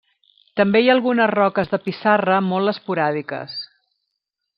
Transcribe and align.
També 0.59 0.79
hi 0.79 0.87
ha 0.89 0.93
algunes 0.93 1.29
roques 1.33 1.69
de 1.73 1.79
pissarra 1.87 2.39
molt 2.47 2.73
esporàdiques. 2.73 3.59